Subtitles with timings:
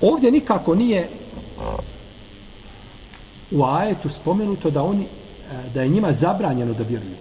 [0.00, 1.08] Ovdje nikako nije e,
[3.50, 5.06] u ajetu spomenuto da oni e,
[5.74, 7.16] da je njima zabranjeno da vjeruju.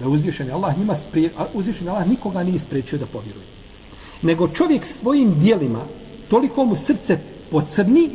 [0.00, 3.46] Da uzvišeni Allah njima sprije, uzvišeni Allah nikoga nije spriječio da povjeruje.
[4.22, 5.80] Nego čovjek svojim dijelima
[6.28, 7.18] toliko mu srce
[7.50, 8.10] pocrni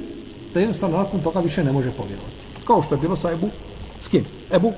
[0.54, 2.33] da jednostavno nakon toga više ne može povjerovati.
[2.67, 3.49] Kao što je bilo sa Ebu,
[4.01, 4.25] s kim?
[4.51, 4.73] Ebu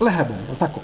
[0.00, 0.80] Lehebom, je tako?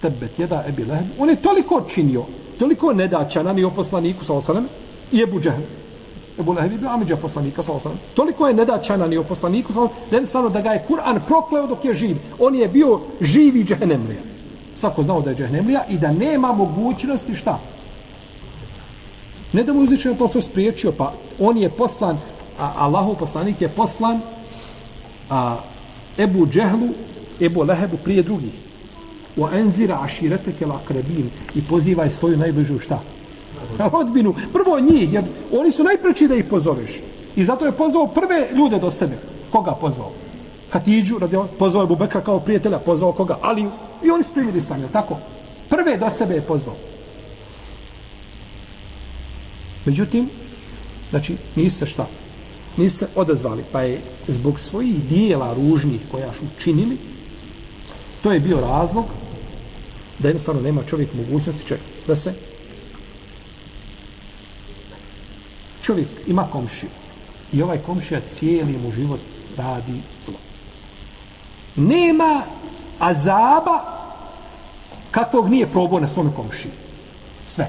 [0.00, 1.06] Tebet jeda Ebi Leheb.
[1.18, 2.24] On je toliko činio,
[2.58, 4.68] toliko nedaća na nije poslaniku, sa osanem,
[5.12, 5.62] i Ebu Džehl.
[6.40, 7.92] Ebu Leheb je bio Amidža poslanika, sa osam.
[8.14, 11.66] Toliko je nedaća na o poslaniku, sa osam, da jednostavno da ga je Kur'an prokleo
[11.66, 12.16] dok je živ.
[12.38, 14.20] On je bio živi džehnemlija.
[14.76, 17.58] Svako znao da je džehnemlija i da nema mogućnosti šta?
[19.52, 22.18] Ne da mu uzvičeno to što spriječio, pa on je poslan,
[22.58, 24.20] a Allahov poslanik je poslan
[25.30, 25.56] a,
[26.18, 26.88] Ebu Džehlu,
[27.40, 28.52] Ebu Lehebu prije drugih.
[29.36, 33.00] U enzira ašireteke lakrebin i pozivaj svoju najbližu šta?
[33.92, 34.34] Rodbinu.
[34.52, 36.90] Prvo njih, jer oni su najpreći da ih pozoveš.
[37.36, 39.18] I zato je pozvao prve ljude do sebe.
[39.50, 40.12] Koga pozvao?
[40.70, 43.38] Hatidžu, radi, pozvao je Bubekra kao prijatelja, pozvao koga?
[43.42, 43.66] Ali
[44.02, 45.16] i oni su primili stanje, tako?
[45.68, 46.74] Prve do sebe je pozvao.
[49.84, 50.28] Međutim,
[51.10, 52.06] znači, nisu se šta?
[52.76, 56.96] Nisu se odazvali, pa je zbog svojih dijela ružnih koja su učinili,
[58.22, 59.04] to je bio razlog
[60.18, 62.34] da jednostavno nema čovjek mogućnosti ček, da se
[65.84, 66.90] čovjek ima komšiju
[67.52, 69.20] i ovaj komšija cijeli mu život
[69.56, 70.34] radi zlo.
[71.76, 72.42] Nema
[72.98, 73.84] azaba
[75.10, 76.72] kakvog nije probao na svome komšiji.
[77.50, 77.68] Sve.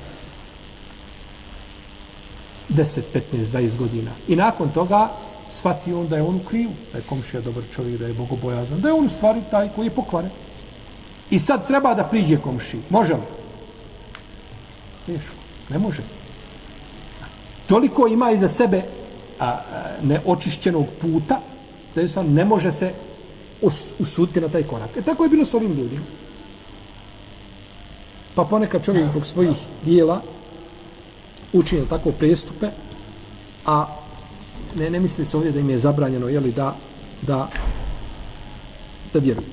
[2.69, 4.11] 10, 15, 20 godina.
[4.27, 5.09] I nakon toga
[5.52, 8.81] shvati on da je on u krivu, da je komšija dobar čovjek, da je bogobojazan,
[8.81, 10.31] da je on u stvari taj koji je pokvaren.
[11.29, 12.79] I sad treba da priđe komši.
[12.89, 13.22] Može li?
[15.05, 15.35] Teško.
[15.69, 16.02] Ne može.
[17.67, 18.81] Toliko ima iza sebe
[19.39, 19.59] a, a,
[20.02, 21.39] neočišćenog puta
[21.95, 22.91] da je sam ne može se
[23.61, 24.97] us, usuditi na taj korak.
[24.97, 26.06] E tako je bilo s ovim ljudima.
[28.35, 30.22] Pa ponekad čovjek zbog svojih dijela
[31.53, 32.69] učinje tako prestupe,
[33.66, 33.85] a
[34.75, 36.75] ne, ne misli se ovdje da im je zabranjeno jeli, da,
[37.22, 37.50] da,
[39.13, 39.47] da vjeruju.